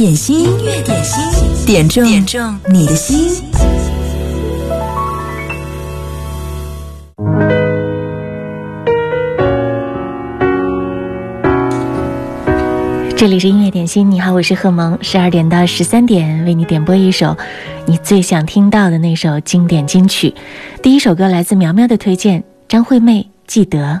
[0.00, 1.22] 点心，音乐点心，
[1.66, 3.44] 点中点中你的心。
[13.14, 14.98] 这里是音乐点心，你好，我是贺萌。
[15.02, 17.36] 十二点到十三点，为你点播一首
[17.84, 20.34] 你最想听到的那首经典金曲。
[20.82, 24.00] 第一首歌来自苗苗的推荐，张惠妹《记得》。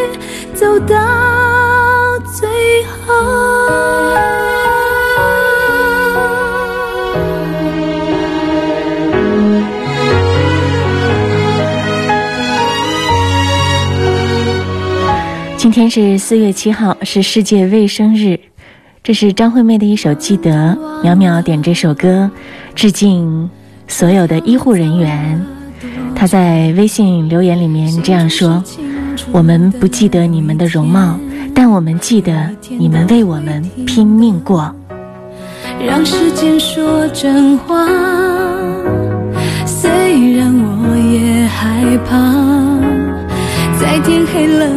[0.61, 0.95] 走到
[2.19, 2.47] 最
[3.03, 3.15] 后。
[15.57, 18.39] 今天是四月七号，是世界卫生日。
[19.01, 22.29] 这是张惠妹的一首《记得》，淼淼点这首歌，
[22.75, 23.49] 致敬
[23.87, 25.43] 所有的医护人员。
[26.15, 28.63] 她在微信留言里面这样说
[29.31, 31.17] ：“我们不记得你们的容貌，
[31.53, 34.73] 但我们记得你们为我们拼命过。”
[35.85, 37.87] 让时间说真话，
[39.65, 39.89] 虽
[40.35, 42.11] 然我也害怕，
[43.79, 44.67] 在天黑了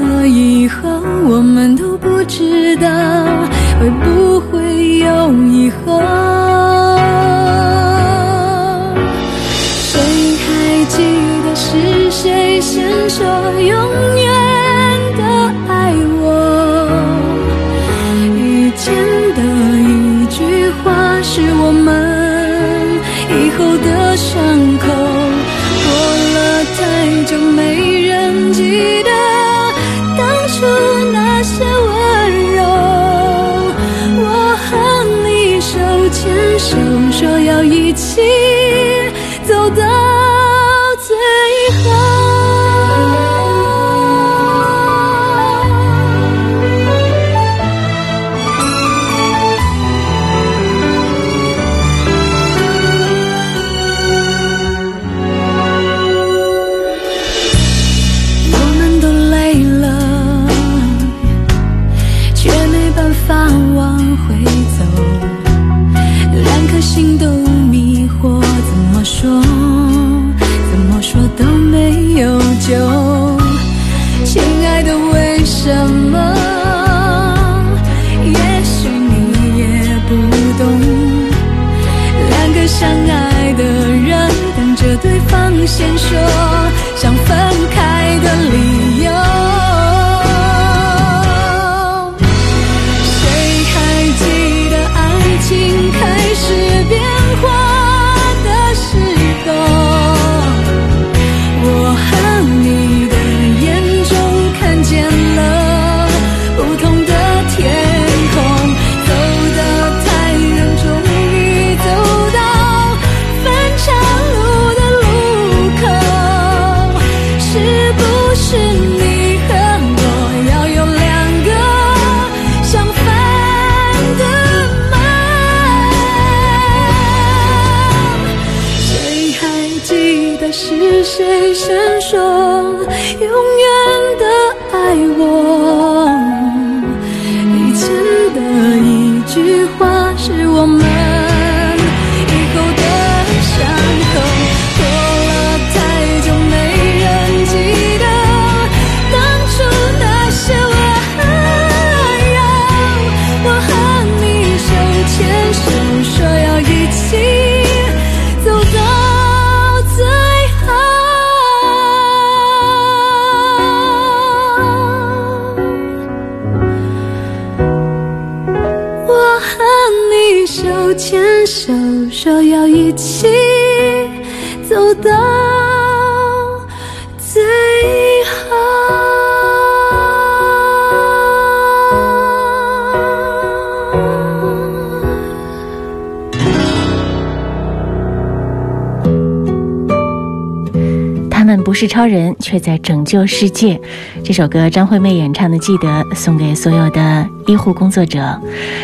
[191.74, 193.80] 不是超人，却在拯救世界。
[194.22, 198.40] 这首歌张惠妹演唱的《记得》，送给所有的医护工作者。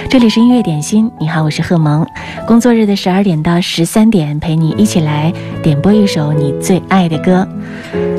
[0.09, 2.05] 这里是音乐点心，你好，我是贺萌。
[2.49, 5.33] 工作日的十二点到十三点，陪你一起来
[5.63, 7.47] 点播一首你最爱的歌。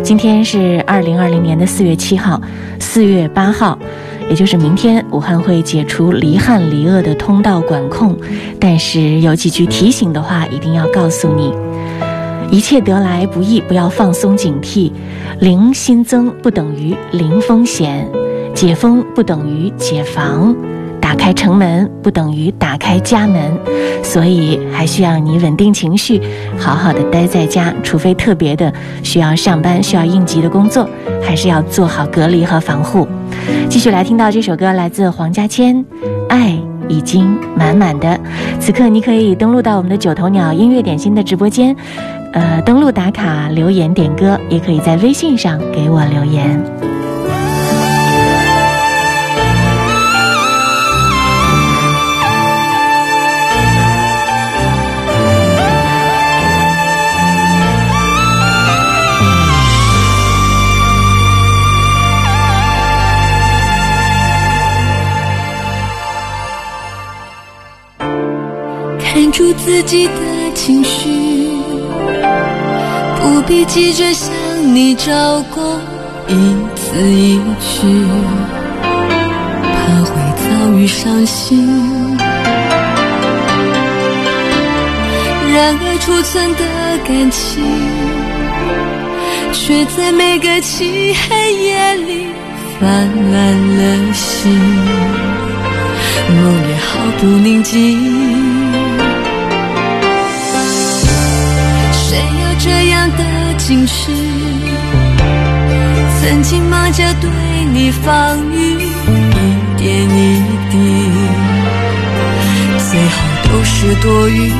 [0.01, 2.41] 今天是二零二零年的四月七号，
[2.79, 3.77] 四月八号，
[4.29, 8.17] 也就是明天，武汉会解除离汉离鄂的通道管控。
[8.57, 11.51] 但是有几句提醒的话，一定要告诉你。
[12.51, 14.91] 一切得来不易，不要放松警惕。
[15.39, 18.05] 零新增不等于零风险，
[18.53, 20.53] 解封不等于解防，
[20.99, 23.57] 打开城门不等于打开家门，
[24.03, 26.21] 所以还需要你稳定情绪，
[26.57, 27.73] 好好的待在家。
[27.81, 28.71] 除非特别的
[29.01, 30.87] 需要上班、需要应急的工作，
[31.23, 33.07] 还是要做好隔离和防护。
[33.69, 35.75] 继续来听到这首歌，来自黄家千，
[36.27, 38.07] 《爱已经满满的》。
[38.59, 41.75] 此刻你可以登录到我们的九头鸟音乐点心的直播间。
[42.33, 46.90] 呃，登录打卡留言点歌，也可以在微信上给我留言。
[69.13, 70.13] 看住自己的
[70.55, 71.49] 情绪。
[73.19, 74.31] 不必急着向
[74.73, 75.77] 你找过
[76.29, 76.33] 一
[76.75, 78.07] 字一句，
[79.61, 79.69] 怕
[80.05, 82.17] 会遭遇伤心。
[85.53, 86.63] 然而储存的
[87.05, 87.61] 感情，
[89.51, 92.27] 却在每个漆黑夜里
[92.79, 92.87] 泛
[93.31, 93.35] 滥
[93.77, 94.51] 了心，
[96.29, 98.40] 梦也毫不宁静。
[103.71, 104.11] 心事，
[106.19, 107.29] 曾经忙着对
[107.71, 108.83] 你放予一
[109.77, 110.75] 点一滴，
[112.89, 113.15] 最后
[113.45, 114.51] 都是多余。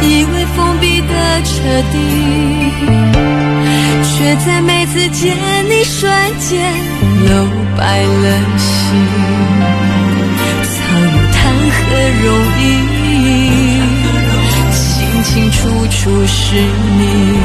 [0.00, 1.52] 以为封闭的彻
[1.92, 1.94] 底，
[4.02, 5.36] 却在每次见
[5.68, 6.72] 你瞬间
[7.26, 8.88] 留白了心，
[10.72, 11.38] 藏有谈
[11.68, 11.82] 何
[12.24, 12.26] 容
[12.62, 12.81] 易。
[15.22, 17.38] 清清楚楚是你，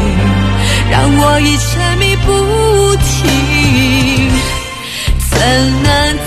[0.89, 4.31] 让我已沉迷不停。
[5.29, 5.37] 怎
[5.83, 6.17] 能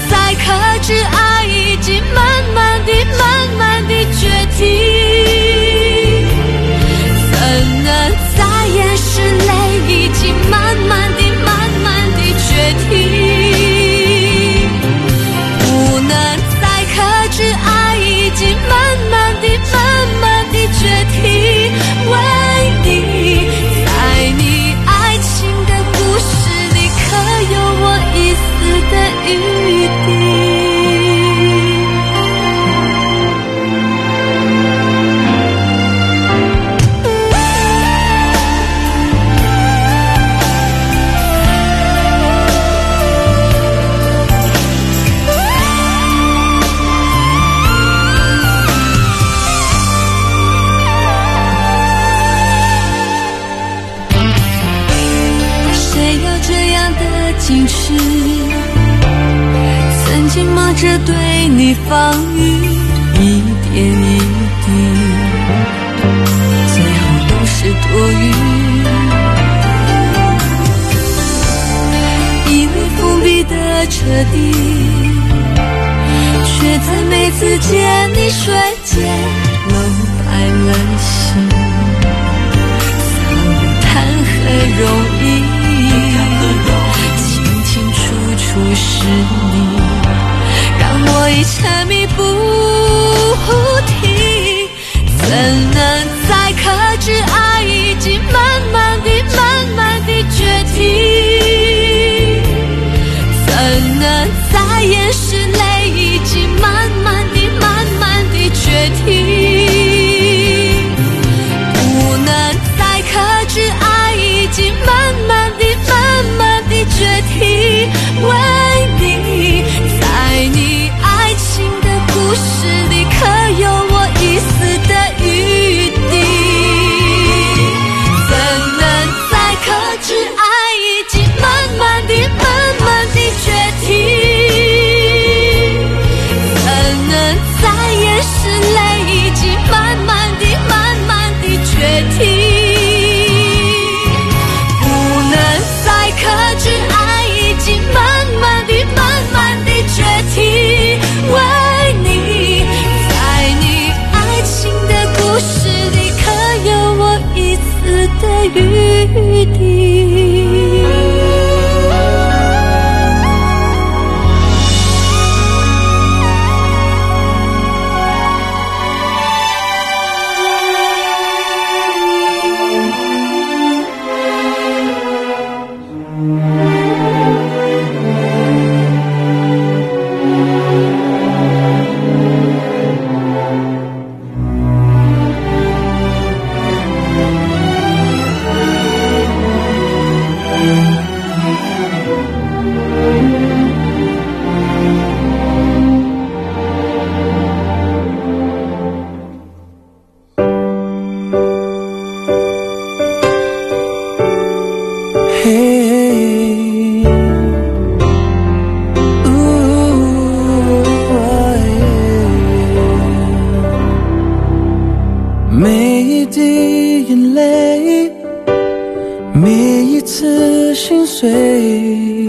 [221.21, 222.27] 碎，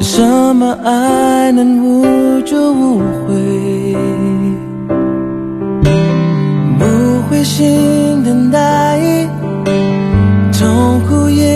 [0.00, 0.20] 什
[0.56, 3.94] 么爱能无就无悔？
[6.76, 6.84] 不
[7.30, 8.98] 灰心等待。
[10.58, 11.54] 痛苦也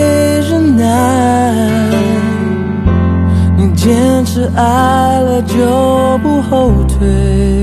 [0.49, 1.53] 忍耐，
[3.57, 7.58] 你坚持爱了就不后退。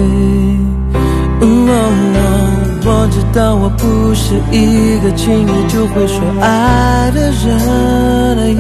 [2.89, 8.55] 我知道我不是一个轻易就会说爱的人，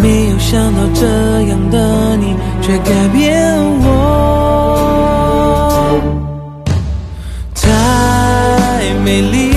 [0.00, 1.06] 没有想到这
[1.42, 3.86] 样的你却改变我，
[7.54, 7.68] 太
[9.04, 9.49] 美丽。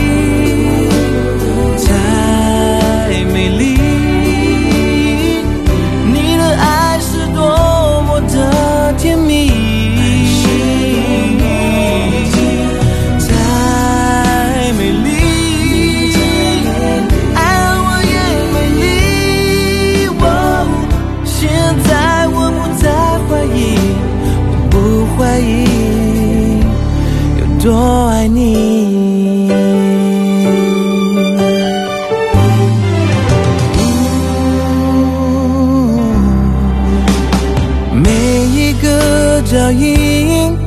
[39.53, 40.57] 照应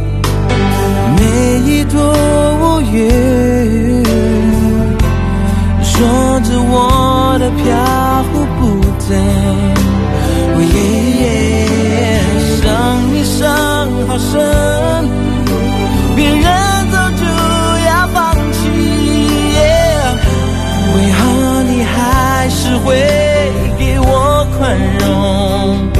[1.17, 1.21] 每
[1.67, 1.99] 一朵
[2.61, 4.05] 乌云，
[5.83, 7.65] 说着我的飘
[8.31, 8.63] 忽不
[9.05, 9.09] 定。
[12.63, 12.65] 想
[13.13, 13.43] 你伤
[14.07, 14.31] 好深，
[16.15, 16.45] 别人
[16.93, 17.25] 走就
[17.89, 18.17] 要放
[18.53, 18.71] 弃，
[20.95, 21.19] 为何
[21.65, 22.87] 你还是会
[23.81, 25.96] 给我宽容？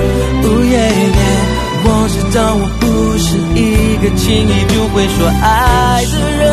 [2.35, 2.85] 当我不
[3.19, 6.45] 是一个轻易就会说爱的人，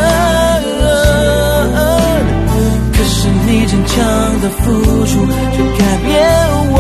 [2.94, 3.94] 可是你坚强
[4.39, 4.62] 的付
[5.06, 5.12] 出
[5.51, 6.10] 却改变
[6.72, 6.77] 我。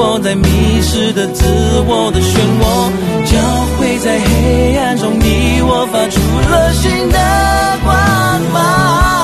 [0.00, 1.44] 我在迷失的自
[1.80, 2.62] 我的漩涡，
[3.26, 3.36] 交
[3.76, 7.18] 汇在黑暗中，你我发出了新的
[7.84, 9.17] 光芒。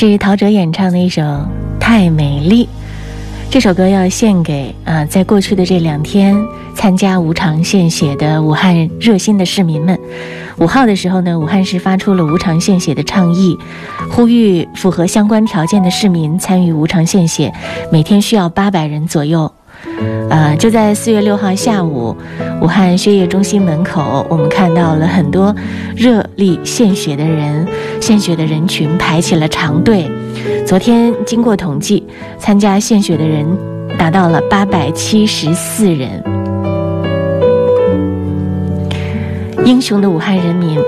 [0.00, 1.22] 是陶喆演唱的一首
[1.80, 2.64] 《太美丽》，
[3.50, 6.36] 这首歌要献给啊，在过去的这两天
[6.72, 9.98] 参加无偿献血的武汉热心的市民们。
[10.58, 13.58] 五号的时候呢，武汉市发出了无偿献血的倡议，
[14.08, 17.52] 呼吁符合相关条件的市民参与无偿献血，
[17.90, 19.52] 每天需要八百人左右。
[20.30, 22.16] 呃，就在四月六号下午，
[22.60, 25.54] 武汉血液中心门口，我们看到了很多
[25.96, 27.66] 热力献血的人，
[28.00, 30.10] 献血的人群排起了长队。
[30.66, 32.04] 昨天经过统计，
[32.38, 33.46] 参加献血的人
[33.96, 36.22] 达到了八百七十四人。
[39.64, 40.78] 英雄的武汉人民，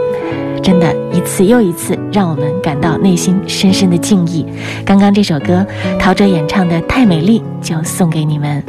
[0.62, 4.46] 真的一次又一次让我们感到内心深深的敬意。
[4.84, 5.66] 刚刚这首歌，
[5.98, 8.62] 陶喆演唱的《太美丽》就送给你们。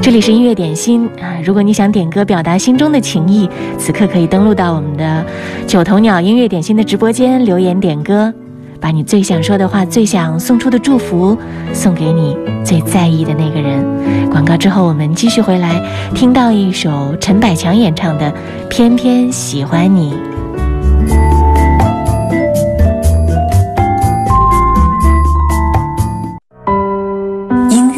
[0.00, 3.48] 这里是音乐点心啊，如果你想点歌表达心中的情意，
[3.78, 5.24] 此刻可以登录到我们的
[5.66, 8.32] 九头鸟音乐点心的直播间留言点歌。
[8.80, 11.38] 把你最想说的话、最想送出的祝福，
[11.72, 13.80] 送给你最在意的那个人。
[14.28, 15.80] 广告之后，我们继续回来，
[16.16, 18.28] 听到一首陈百强演唱的
[18.68, 20.12] 《偏偏喜欢你》。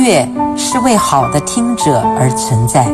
[0.05, 2.85] 乐是为好的听者而存在，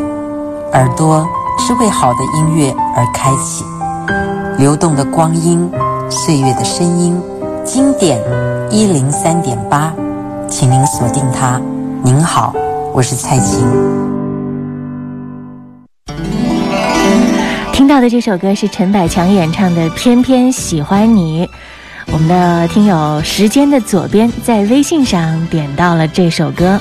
[0.72, 1.26] 耳朵
[1.58, 3.64] 是为好的音乐而开启。
[4.56, 5.68] 流动的光阴，
[6.08, 7.20] 岁月的声音。
[7.64, 8.20] 经典
[8.70, 9.92] 一零三点八，
[10.48, 11.60] 请您锁定它。
[12.04, 12.54] 您好，
[12.94, 13.66] 我是蔡琴。
[17.72, 21.44] 听到的这首歌是陈百强演唱的《偏偏喜欢你》。
[22.12, 26.80] 我们的听友时间的左边在微信上点到了这首歌。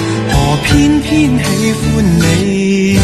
[0.63, 2.99] 偏偏喜欢你？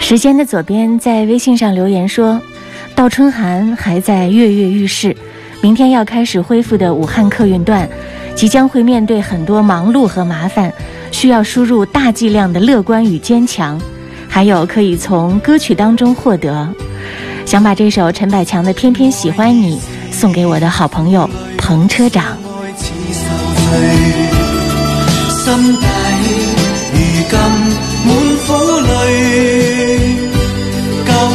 [0.00, 2.40] 时间的左边在微信上留言说
[2.94, 5.16] ：“倒春寒还在跃跃欲试，
[5.60, 7.88] 明天要开始恢复的武汉客运段，
[8.36, 10.72] 即将会面对很多忙碌和麻烦，
[11.10, 13.80] 需要输入大剂量的乐观与坚强，
[14.28, 16.68] 还有可以从歌曲当中获得。
[17.44, 19.76] 想把这首陈百强的《偏偏喜欢你》
[20.18, 22.38] 送给我的好朋友彭车长。”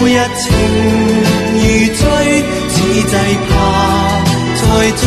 [0.03, 0.41] 一情
[1.53, 1.57] 如
[1.93, 2.01] 醉，
[2.69, 3.11] 此际
[3.47, 3.51] 怕
[4.57, 4.61] 再
[5.01, 5.05] 追，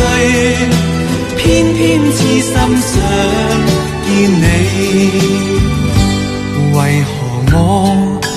[1.37, 2.93] 偏偏痴心想
[4.05, 4.07] 见
[4.41, 4.43] 你。
[6.73, 7.09] 为何
[7.51, 7.55] 我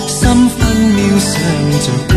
[0.09, 0.18] 心
[0.51, 1.31] 分秒想
[1.85, 2.16] 着过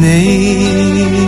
[0.00, 1.20] 你？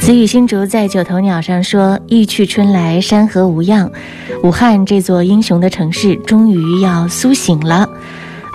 [0.00, 3.90] 思雨新竹在九头鸟上说：“一去春来，山河无恙。
[4.42, 7.86] 武汉这座英雄的城市，终于要苏醒了。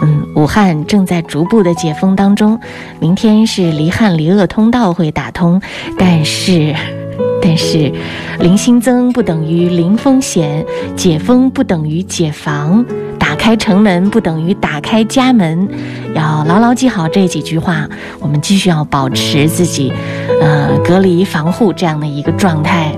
[0.01, 2.59] 嗯，武汉正在逐步的解封当中。
[2.99, 5.61] 明天是离汉离鄂通道会打通，
[5.99, 6.73] 但是，
[7.45, 7.91] 但是，
[8.39, 12.85] 零新增不等于零风险，解封不等于解防。”
[13.19, 15.67] 打开城门不等于打开家门，
[16.13, 17.89] 要牢牢记好这几句话。
[18.19, 19.91] 我们继续要保持自己，
[20.39, 22.91] 呃，隔离防护这样的一个状态。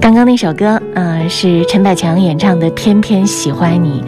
[0.00, 4.00] 刚刚那首歌，呃，是陈百强演唱的《偏偏喜欢你》。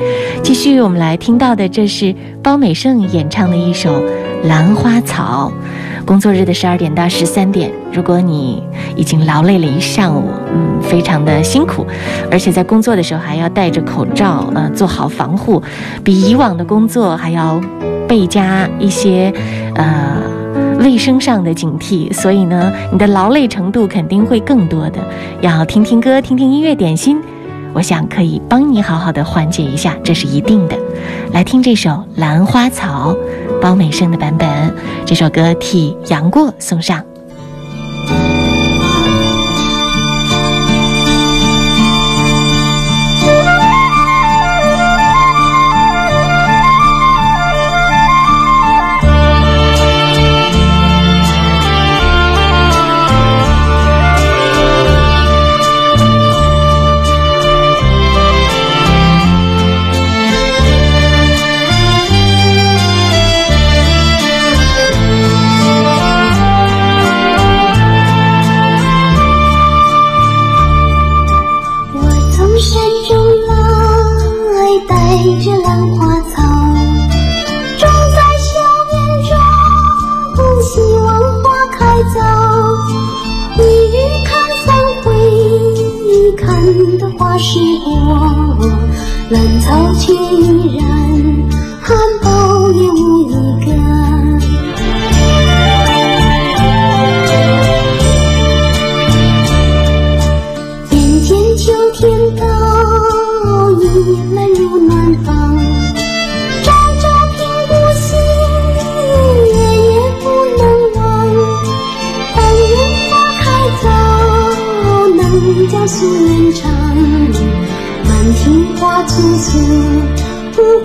[0.42, 4.00] 继续，我们来听到的，这是包美胜演唱的一首
[4.44, 5.52] 《兰花草》。
[6.08, 8.62] 工作日的十二点到十三点，如果你
[8.96, 11.86] 已经劳累了一上午，嗯，非常的辛苦，
[12.30, 15.62] 而且在工作的时候还要戴着口罩，呃，做好防护，
[16.02, 17.60] 比以往的工作还要
[18.08, 19.30] 倍加一些，
[19.74, 20.22] 呃，
[20.78, 22.10] 卫生上的警惕。
[22.10, 24.98] 所以呢，你的劳累程度肯定会更多的。
[25.42, 27.20] 要听听歌，听听音乐点心，
[27.74, 30.76] 我想可以帮你好好的缓解一下，这是一定的。
[31.34, 33.12] 来听这首《兰花草》。
[33.60, 34.48] 包美胜的版本，
[35.08, 37.02] 这首歌替杨过送上。
[89.30, 91.27] 兰草却依然。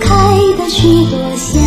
[0.04, 1.63] 开的许多香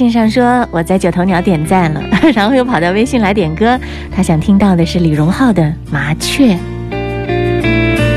[0.00, 2.02] 信上说：“我在九头鸟点赞了，
[2.34, 3.78] 然后又跑到微信来点歌。
[4.10, 6.54] 他想听到的是李荣浩的《麻雀》。”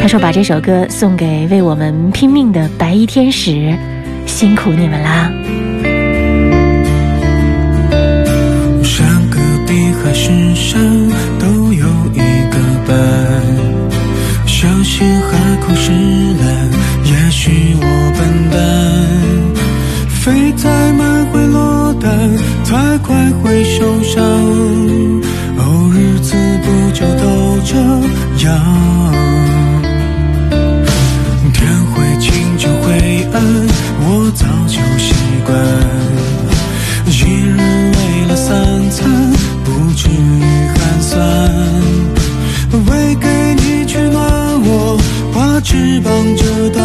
[0.02, 3.78] 他说：“把这首歌送给为我们拼命的白衣天使，
[4.26, 5.30] 辛苦你们啦！”
[8.82, 10.82] 山隔壁海誓山
[11.38, 12.20] 都有一
[12.50, 12.96] 个伴，
[14.48, 16.48] 相信海枯石烂，
[17.04, 17.84] 也许我
[18.18, 18.56] 笨蛋，
[20.24, 22.10] 飞太满会落单，
[22.64, 24.24] 太快会受伤。
[25.58, 26.34] 哦，日子
[26.64, 27.76] 不就都这
[28.48, 28.50] 样？
[31.54, 31.60] 天
[31.92, 33.36] 会晴就会暗，
[34.00, 35.14] 我早就习
[35.46, 35.52] 惯。
[37.08, 37.12] 一
[37.44, 37.52] 日
[37.92, 39.04] 为了三餐，
[39.66, 40.42] 不至于
[40.74, 41.12] 寒酸。
[42.72, 44.24] 为给你取暖，
[44.64, 44.98] 我
[45.36, 46.82] 把翅膀折断。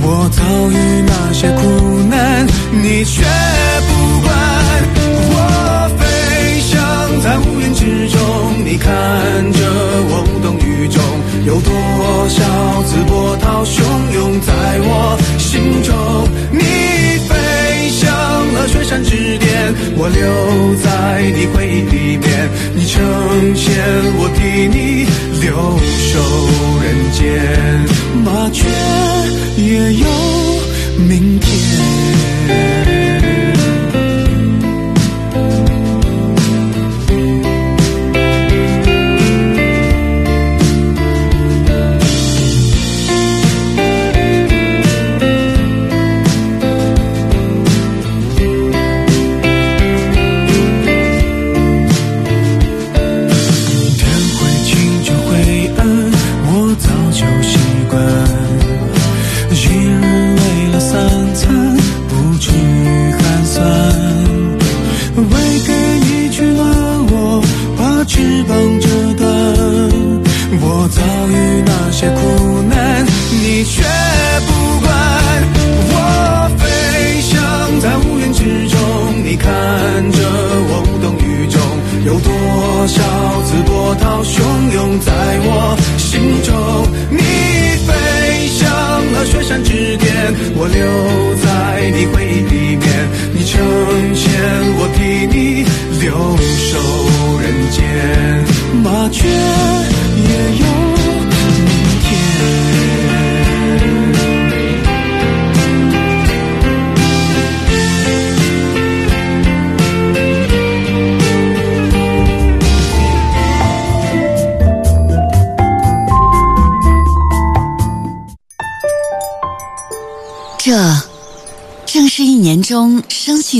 [0.00, 0.40] 我遭
[0.70, 0.74] 遇
[1.06, 1.60] 那些苦，
[2.82, 4.28] 你却不管。
[5.30, 5.34] 我
[5.98, 6.02] 飞
[6.60, 6.76] 翔
[7.22, 8.18] 在乌云之中，
[8.64, 8.88] 你看
[9.52, 9.58] 着
[10.08, 11.02] 我无动于衷。
[11.46, 11.72] 有多
[12.28, 13.80] 少次波涛汹
[14.14, 16.28] 涌在我心中？
[16.52, 16.58] 你
[17.26, 18.10] 飞向
[18.52, 22.48] 了雪山之巅，我留在你回忆里面。
[22.74, 23.02] 你成
[23.56, 23.74] 仙，
[24.18, 25.06] 我替你
[25.40, 25.78] 留
[26.10, 26.14] 守
[26.82, 27.18] 人间。
[28.24, 28.68] 麻雀
[29.56, 30.06] 也有
[30.98, 31.97] 明天。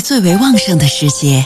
[0.08, 1.44] 最为旺盛的时节。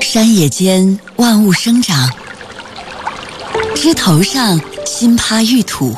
[0.00, 2.10] 山野间万物生长，
[3.76, 5.94] 枝头上新趴玉土，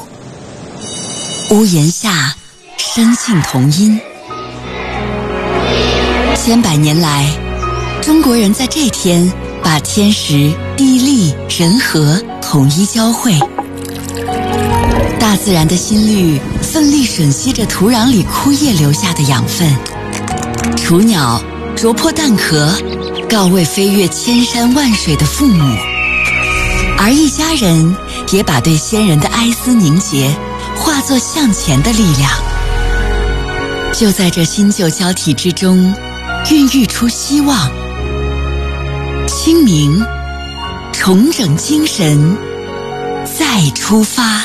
[1.52, 2.36] 屋檐下
[2.76, 3.98] 深信同音。
[6.36, 7.26] 千百年来，
[8.02, 9.32] 中国人在这天
[9.62, 13.32] 把天时、地利、人和统一交汇。
[15.18, 19.74] 大自然的心率奋力吮吸着土壤里枯叶留下的养分，
[20.76, 21.42] 雏鸟
[21.76, 22.72] 啄破蛋壳，
[23.28, 25.76] 告慰飞越千山万水的父母，
[26.98, 27.96] 而一家人
[28.32, 30.34] 也把对先人的哀思凝结，
[30.76, 32.30] 化作向前的力量。
[33.92, 35.94] 就在这新旧交替之中，
[36.50, 37.70] 孕育出希望。
[39.26, 40.04] 清明，
[40.92, 42.36] 重整精神，
[43.24, 44.44] 再出发。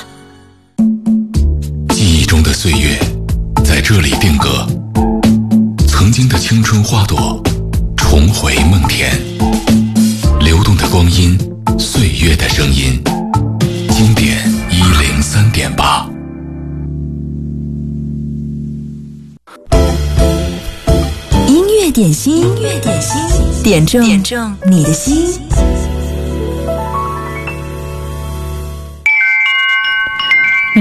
[1.89, 2.99] 记忆中的岁月，
[3.63, 4.65] 在这里定格。
[6.15, 7.43] 曾经的青春花朵，
[7.97, 9.11] 重回梦田。
[10.39, 11.37] 流动的光阴，
[11.77, 12.97] 岁月的声音。
[13.89, 14.37] 经典
[14.71, 16.09] 一零三点八。
[21.49, 25.37] 音乐点心，音乐点心，点中点中你的心。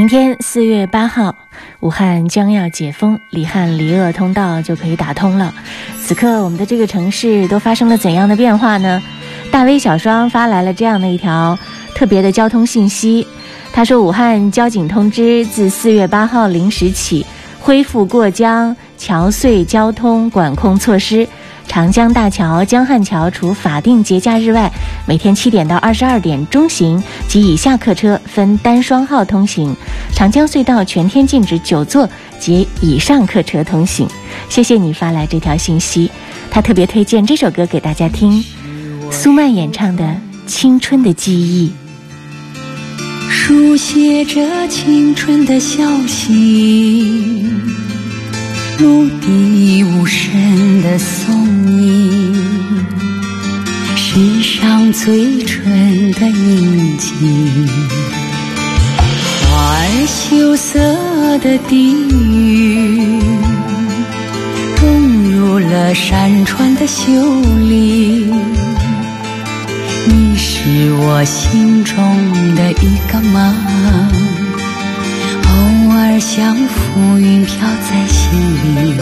[0.05, 1.35] 明天四月八号，
[1.81, 5.55] 武汉将要解封，离汉离鄂通道就可以打通了。
[6.03, 9.03] 此刻，我们的这个城市都发生了怎样的变化呢？
[9.51, 11.59] 大 V 小双发来了这样的一条
[11.95, 13.27] 特别的交通信息，
[13.73, 17.25] 他说：“武汉交警通知，自四月八号零时起，
[17.59, 21.27] 恢复过江桥隧交通管控措施。”
[21.75, 24.71] 长江大桥、江汉桥除法定节假日外，
[25.09, 29.75] 每天七点到二十二点中型及以下客车分单双号通行。
[30.15, 32.09] 长江隧道全天禁止九座
[32.39, 34.07] 及以上客车通行。
[34.49, 36.09] 谢谢你发来这条信息，
[36.49, 38.45] 他特别推荐这首歌给大家听，
[39.11, 40.05] 苏曼演唱的
[40.47, 41.73] 《青春的记忆》。
[43.33, 47.45] 书写着青春的消息，
[48.79, 52.35] 目的无声的送你，
[53.97, 57.09] 世上最纯的印记。
[59.43, 60.79] 花儿羞涩
[61.39, 63.21] 的低语，
[64.81, 67.13] 融入了山川的秀
[67.61, 68.31] 丽。
[70.07, 71.97] 你是我心中
[72.57, 73.55] 的一个梦，
[75.43, 76.57] 偶尔像
[76.95, 78.31] 浮云飘在心
[78.77, 78.95] 里。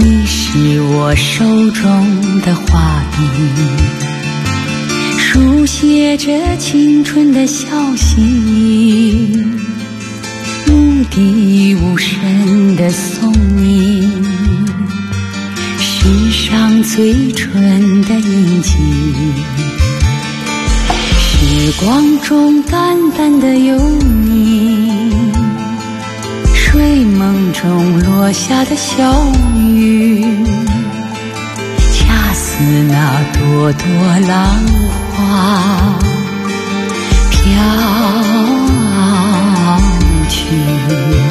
[0.00, 3.22] 你是我手中的画笔。
[5.16, 8.20] 书写着青春的消息，
[10.66, 14.02] 目的无声的送你
[15.78, 18.76] 世上最纯的印记。
[21.20, 24.97] 时光中淡淡的有你，
[26.78, 29.02] 睡梦中落下的小
[29.56, 30.24] 雨，
[31.92, 33.84] 恰似那朵朵
[34.28, 34.62] 浪
[35.10, 35.98] 花
[37.32, 37.42] 飘
[40.28, 41.27] 去。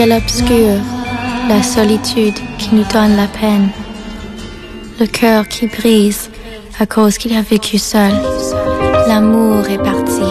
[0.00, 0.80] Ciel
[1.46, 3.68] la solitude qui nous donne la peine,
[4.98, 6.30] le cœur qui brise
[6.78, 8.12] à cause qu'il a vécu seul.
[9.08, 10.22] L'amour est parti,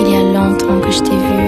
[0.00, 1.39] il y a longtemps que je t'ai vu,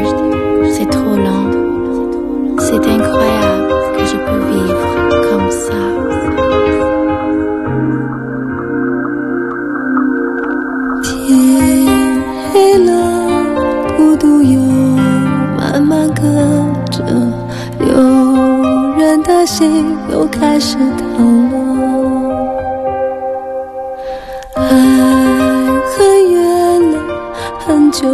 [20.63, 21.57] 始淌落。
[24.55, 24.63] 爱
[25.91, 25.99] 很
[26.31, 26.41] 远
[26.93, 26.95] 了，
[27.67, 28.07] 很久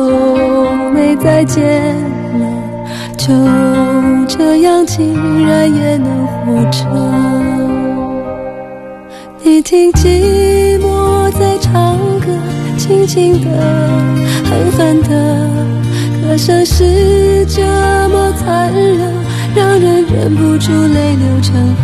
[0.94, 1.94] 没再见
[2.38, 2.40] 了，
[3.18, 3.34] 就
[4.26, 5.14] 这样竟
[5.46, 6.78] 然也能活着。
[9.42, 12.28] 你听寂寞在唱歌，
[12.78, 13.46] 轻轻的，
[14.48, 15.10] 狠狠的，
[16.22, 17.60] 歌声是这
[18.08, 19.12] 么残忍，
[19.54, 21.82] 让人忍不住泪流成河。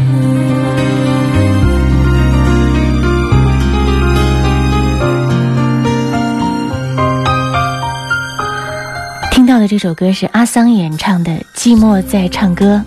[9.33, 12.83] 听到的这首歌是阿桑演唱的《寂寞在唱歌》。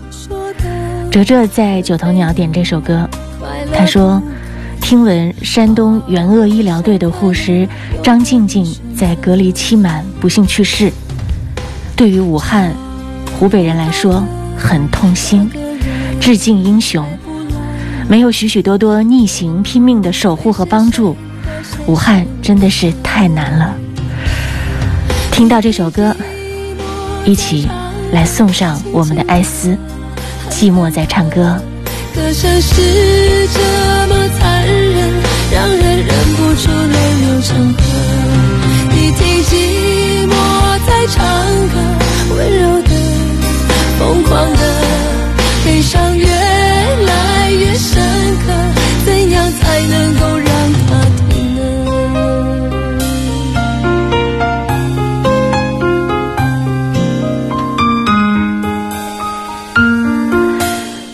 [1.11, 3.09] 哲哲在九头鸟点这首歌，
[3.73, 4.21] 他说
[4.81, 7.67] ：“听闻山东援鄂医疗队的护士
[8.03, 8.65] 张静静
[8.95, 10.91] 在隔离期满不幸去世，
[11.95, 12.71] 对于武汉、
[13.39, 14.23] 湖北人来说
[14.57, 15.49] 很痛心，
[16.19, 17.05] 致敬英雄。
[18.09, 21.15] 没有许许多多逆行拼命的守护和帮助，
[21.85, 23.75] 武汉真的是太难了。
[25.31, 26.15] 听到这首歌，
[27.25, 27.67] 一起
[28.11, 29.77] 来送上我们的哀思，
[30.49, 31.61] 寂寞在唱歌。
[32.15, 33.59] 歌声是这
[34.07, 35.13] 么残忍，
[35.51, 37.79] 让人忍不住泪流成河。
[38.89, 39.51] 你听寂
[40.25, 40.33] 寞
[40.87, 41.23] 在唱
[41.69, 41.75] 歌，
[42.35, 42.89] 温柔的，
[43.99, 44.59] 疯狂的，
[45.65, 47.99] 悲伤越来越深
[48.45, 48.53] 刻，
[49.05, 50.47] 怎样才能够让
[50.87, 51.61] 它停呢？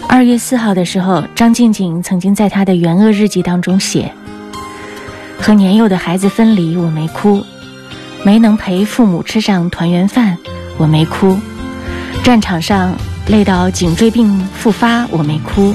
[0.10, 4.12] 二月四号的时候，张静静曾经在她的援鄂日记当中写
[5.40, 7.42] ：“和年幼的孩子分离，我没哭；
[8.24, 10.38] 没能陪父母吃上团圆饭，
[10.78, 11.38] 我没哭；
[12.24, 12.96] 战场上
[13.28, 15.74] 累到颈椎病复发，我没哭；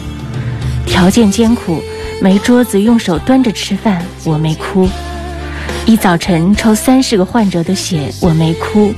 [0.87, 1.83] 条件艰苦，
[2.23, 4.89] 没桌子用手端着吃饭，我没哭；
[5.85, 8.95] 一早晨抽三十个患者的血，我没哭；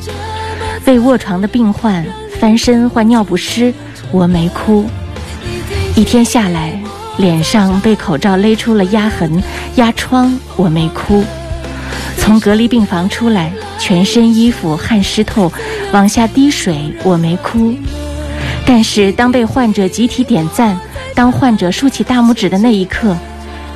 [0.87, 2.07] 为卧床的病患
[2.39, 3.75] 翻身换尿不湿，
[4.13, 4.89] 我没哭。”
[5.97, 6.81] 一天下来，
[7.17, 9.43] 脸上被口罩勒出了压痕、
[9.75, 11.25] 压疮，我没哭；
[12.17, 15.51] 从隔离病房出来，全身衣服汗湿透，
[15.91, 17.75] 往下滴水，我没哭。
[18.67, 20.79] 但是当被患者集体点赞，
[21.15, 23.17] 当患者竖起大拇指的那一刻，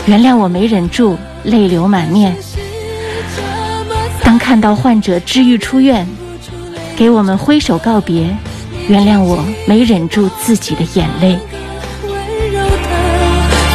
[0.06, 2.36] 原谅我没忍住，泪流满面。
[4.22, 6.06] 当看到患者治愈出院，
[6.96, 8.28] 给我们挥手告别，
[8.86, 11.38] 原谅我没忍住自己的眼泪。
[12.52, 12.88] 柔的，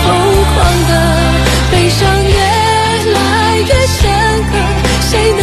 [0.05, 0.07] 疯
[0.45, 0.55] 狂
[0.87, 0.91] 的，
[1.71, 2.31] 悲伤越
[3.13, 4.09] 来越深
[4.49, 4.51] 刻，
[5.09, 5.41] 谁能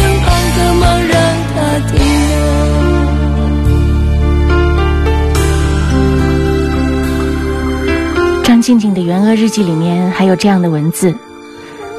[8.67, 11.15] 静静的援鄂日记里面还有这样的文字：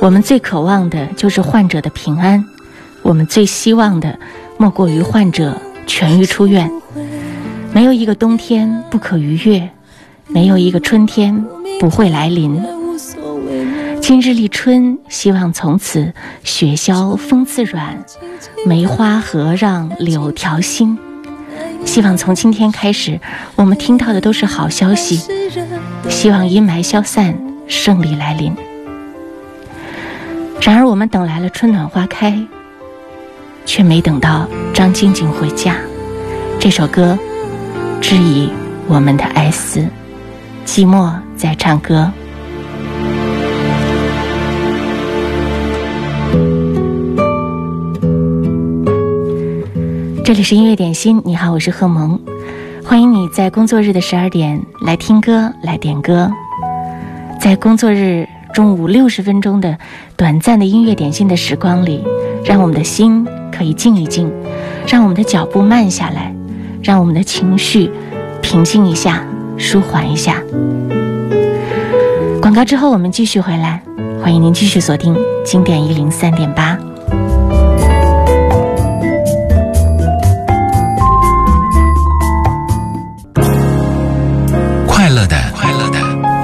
[0.02, 2.44] 我们最渴望的就是患者的平安，
[3.00, 4.18] 我们最希望的
[4.58, 6.70] 莫过于患者痊愈出院。
[7.72, 9.66] 没有一个冬天不可逾越，
[10.26, 11.42] 没有一个春天
[11.80, 12.62] 不会来临。
[14.02, 16.12] 今日立春，希望从此
[16.44, 18.04] 雪消风自软，
[18.66, 20.98] 梅花合让柳条新。
[21.86, 23.18] 希望从今天开始，
[23.56, 25.22] 我们听到的都是好消息。
[26.10, 27.36] 希望阴霾消散，
[27.68, 28.52] 胜利来临。
[30.60, 32.36] 然而，我们等来了春暖花开，
[33.64, 35.76] 却没等到张静静回家。
[36.58, 37.16] 这首歌
[38.00, 38.50] 致以
[38.88, 39.86] 我们的哀思，
[40.66, 42.10] 寂寞在唱歌。
[50.24, 52.20] 这里是音乐点心，你好，我是贺萌，
[52.88, 56.32] 欢迎你在工作日的十二点来听歌，来点歌。
[57.38, 59.76] 在工作日中午六十分钟的
[60.16, 62.02] 短暂的音乐点心的时光里，
[62.46, 64.32] 让我们的心可以静一静，
[64.86, 66.34] 让我们的脚步慢下来，
[66.82, 67.90] 让我们的情绪
[68.40, 69.22] 平静一下，
[69.58, 70.42] 舒缓一下。
[72.40, 73.82] 广告之后，我们继续回来，
[74.22, 75.14] 欢迎您继续锁定
[75.44, 76.78] 经典一零三点八。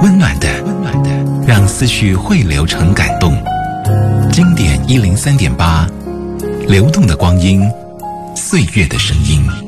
[0.04, 1.10] 温暖的，温暖的，
[1.46, 3.42] 让思绪汇流成感动。
[4.30, 5.88] 经典一零三点八，
[6.68, 7.66] 流动的光阴，
[8.36, 9.63] 岁月的声音。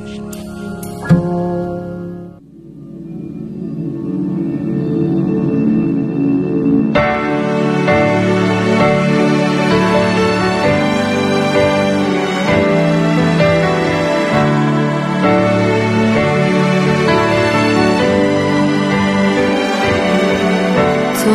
[21.27, 21.35] 昨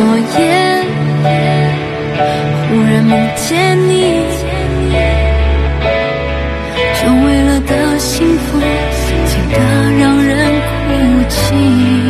[2.66, 3.92] 忽然梦见你，
[6.94, 8.58] 成为了的幸福，
[9.26, 9.58] 记得
[10.00, 10.72] 让人哭
[11.28, 12.01] 泣。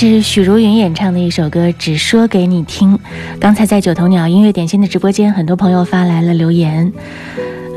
[0.00, 2.94] 是许茹芸演唱的一首歌《只说给你听》。
[3.40, 6.92] 刚才在九头鸟音乐点心的直播间，很多朋友发来了留言。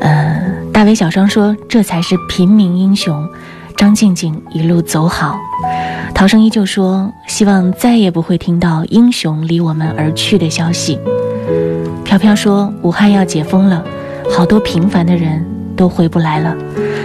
[0.00, 0.40] 呃，
[0.72, 3.28] 大伟小双说：“这才是平民英雄。”
[3.76, 5.36] 张静静一路走好。
[6.14, 10.96] 陶生依旧说：“希望再也不会听到英雄离我们而去的消息。”
[12.06, 13.84] 飘飘说：“武汉要解封了，
[14.30, 15.44] 好多平凡的人
[15.74, 16.56] 都回不来了，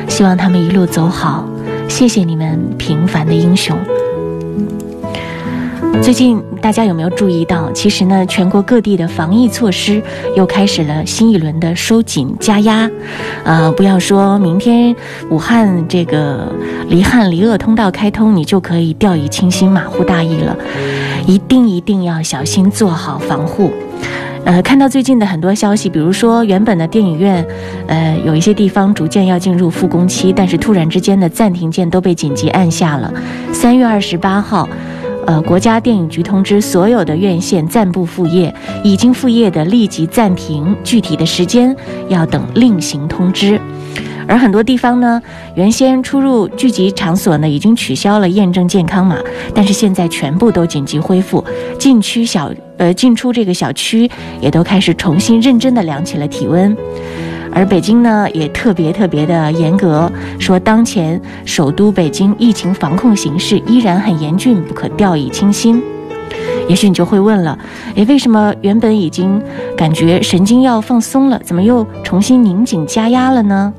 [0.08, 1.44] 希望他们一路走好。
[1.88, 3.76] 谢谢你们，平凡的英雄。”
[6.02, 7.70] 最近大家有没有注意到？
[7.74, 10.02] 其实呢，全国各地的防疫措施
[10.36, 12.90] 又开始了新一轮的收紧加压。
[13.44, 14.96] 呃，不要说明天
[15.30, 16.50] 武汉这个
[16.88, 20.56] 离汉离鄂通道开通，你就可以掉以轻心、马虎大意了。
[21.26, 23.72] 一定一定要小心做好防护。
[24.46, 27.46] 呃，看到最近的很多消息，比如说原本的电影院，
[27.88, 33.14] 呃，有一些地方逐渐要进入复工期，但是突然之间的暂停键都被紧急按下了。
[33.52, 34.68] 三月二十八号。
[35.28, 41.76] 呃，国家电影局通知所有的院线暂不复业，已经复业的立即暂停，具体的时间
[42.08, 43.60] 要等另行通知。
[44.26, 45.22] 而很多地方呢，
[45.56, 49.18] 原先出入聚集场所呢已经取消了验证健康码，
[49.54, 51.44] 但是现在全部都紧急恢复，
[51.78, 54.10] 进区小呃进出这个小区
[54.40, 56.74] 也都开始重新认真的量起了体温。
[57.52, 65.82] 而北京呢，也特别特别的严格，说当前首都北京疫情防控形势依然很严峻，不可掉以轻心。
[66.68, 67.58] 也许你就会问了，
[67.96, 69.42] 诶，为什么原本已经
[69.76, 73.74] 感觉神经要放松了，怎么又重新拧紧加压了呢？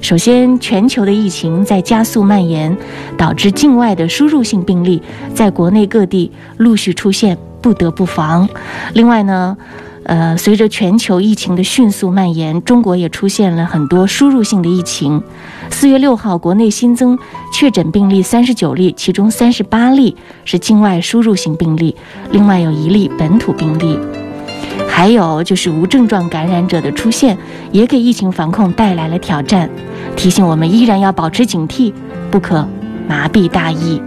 [0.00, 2.76] 首先，全球的疫情在加速蔓延，
[3.16, 5.00] 导致境外的输入性病例
[5.34, 8.48] 在国内各地陆续出现，不得不防。
[8.94, 9.56] 另外呢？
[10.08, 15.22] 呃，随着全球疫情的迅速蔓延，中国也出现了很多输入性的疫情。
[15.70, 17.18] 四月六号，国内新增
[17.52, 21.94] 确诊病例三十九例，其中三十八例是境外输入性病例，
[22.30, 23.98] 另外有一例本土病例。
[24.88, 27.36] 还有就是无症状感染者的出现，
[27.70, 29.68] 也给疫情防控带来了挑战，
[30.16, 31.92] 提醒我们依然要保持警惕，
[32.30, 32.66] 不可
[33.06, 34.00] 麻痹大意。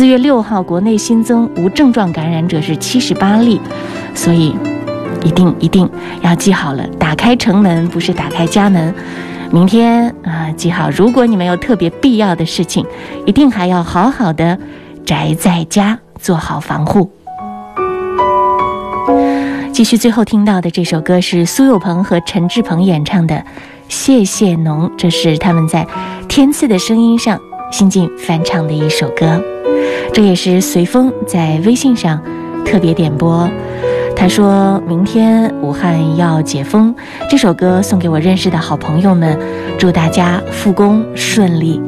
[0.00, 3.60] 四月六号，国内新增无症状感染者是七十八例。
[4.14, 4.56] 所以，
[5.22, 5.86] 一定一定
[6.22, 8.94] 要记好了，打开城门不是打开家门。
[9.50, 12.82] 明天啊，记好，如果你没有特别必要的事情，
[13.26, 14.58] 一定还要好好的
[15.04, 17.12] 宅在家，做好防护。
[19.70, 23.34] 继续，最后听到的这首歌是苏有朋和陈志朋演唱的
[23.90, 25.84] 《谢谢侬》，这是他们在
[26.26, 27.38] 《天赐的声音》上
[27.70, 29.38] 新晋翻唱的一首歌，
[30.12, 32.22] 这也是随风在微信上
[32.64, 33.48] 特别点播。
[34.16, 36.94] 他说明天武汉要解封，
[37.30, 39.38] 这首歌送给我认识的好朋友们，
[39.78, 41.80] 祝大家复工顺利。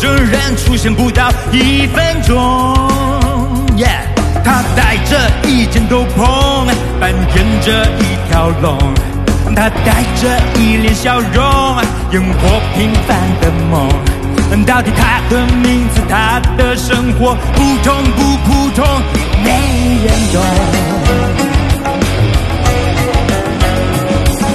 [0.00, 2.34] 个陌生人出现不到一分钟，
[4.42, 6.66] 他戴着一件斗篷，
[6.98, 8.78] 扮演着一条龙，
[9.54, 11.44] 他带着一脸笑容，
[12.12, 13.88] 演活平凡的梦。
[14.66, 18.84] 到底他的名字，他的生活，普通不普通，
[19.44, 19.50] 没
[20.04, 20.42] 人懂。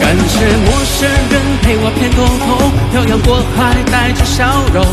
[0.02, 0.34] 感谢
[0.66, 4.86] 陌生人陪我偏头痛，漂洋过海带着笑容，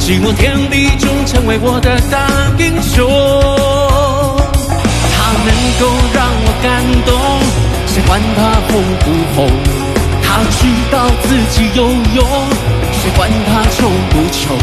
[0.00, 2.18] 寂寞天地中成为我的大
[2.58, 3.06] 英雄。
[5.14, 7.14] 他能够让我感动，
[7.86, 9.06] 谁管他红不
[9.36, 9.46] 红？
[10.26, 12.26] 他知道自己有用，
[12.90, 14.58] 谁管他穷不穷？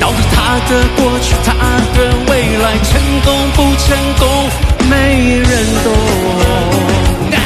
[0.00, 1.54] 到底他的过去，他
[1.94, 4.26] 的未来，成功不成功，
[4.90, 5.50] 没人
[5.84, 7.39] 懂。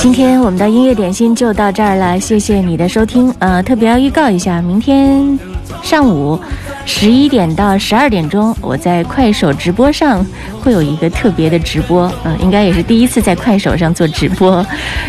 [0.00, 3.30] 今天我们的音乐点心就到这儿了，谢谢你的收听。
[3.38, 5.38] 呃，特别要预告一下，明天
[5.82, 6.40] 上午
[6.86, 10.26] 十一点到十二点钟，我在快手直播上
[10.62, 14.64] 会有一个特别的直播，嗯，应该也是第一次在快手上做直播，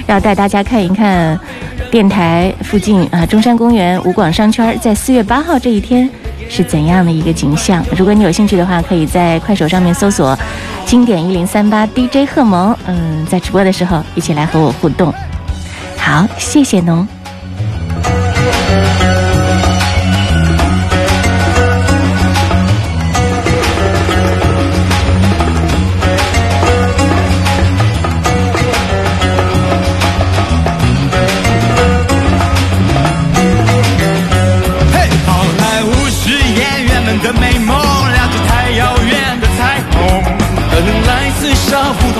[0.07, 1.39] 要带大家看一看
[1.89, 6.09] 电台附近啊，中山公园五广商圈在四月八号这一天。
[6.49, 7.81] 是怎样的一个景象？
[7.95, 10.37] 如果你有兴趣的话，可以在快手上面搜索
[10.85, 15.13] “经典一零三八 DJ 贺萌”，嗯，在直播的时候一起来和我互动。
[15.97, 17.07] 好，谢谢侬。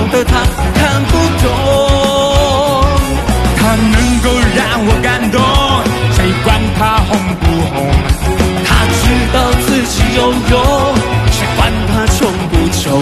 [0.08, 0.32] 的他
[0.76, 1.46] 看不懂，
[3.58, 4.26] 他能够
[4.56, 5.40] 让我感动，
[6.16, 7.76] 谁管他红不红？
[8.66, 9.02] 他知
[9.34, 9.36] 道
[9.66, 10.54] 自己有用，
[11.32, 13.02] 谁管他穷不穷？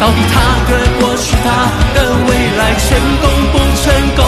[0.00, 0.34] 到底他
[0.68, 1.46] 的过去，他
[1.94, 1.96] 的
[2.26, 2.88] 未来，成
[3.20, 3.84] 功不成
[4.16, 4.20] 功，